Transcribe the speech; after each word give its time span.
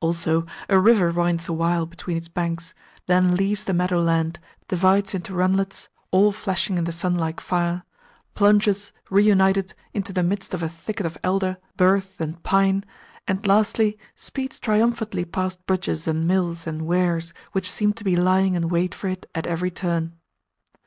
Also, 0.00 0.46
a 0.70 0.78
river 0.78 1.10
winds 1.12 1.46
awhile 1.46 1.84
between 1.84 2.16
its 2.16 2.26
banks, 2.26 2.72
then 3.06 3.36
leaves 3.36 3.64
the 3.66 3.74
meadow 3.74 4.00
land, 4.00 4.40
divides 4.66 5.12
into 5.12 5.34
runlets 5.34 5.90
(all 6.10 6.32
flashing 6.32 6.78
in 6.78 6.84
the 6.84 6.90
sun 6.90 7.18
like 7.18 7.38
fire), 7.38 7.82
plunges, 8.34 8.92
re 9.10 9.22
united, 9.22 9.74
into 9.92 10.10
the 10.10 10.22
midst 10.22 10.54
of 10.54 10.62
a 10.62 10.70
thicket 10.70 11.04
of 11.04 11.18
elder, 11.22 11.58
birch, 11.76 12.06
and 12.18 12.42
pine, 12.42 12.82
and, 13.28 13.46
lastly, 13.46 13.98
speeds 14.16 14.58
triumphantly 14.58 15.26
past 15.26 15.66
bridges 15.66 16.08
and 16.08 16.26
mills 16.26 16.66
and 16.66 16.86
weirs 16.86 17.34
which 17.52 17.70
seem 17.70 17.92
to 17.92 18.04
be 18.04 18.16
lying 18.16 18.54
in 18.54 18.70
wait 18.70 18.94
for 18.94 19.08
it 19.08 19.28
at 19.34 19.46
every 19.46 19.70
turn. 19.70 20.14